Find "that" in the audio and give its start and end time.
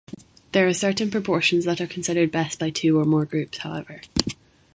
1.65-1.79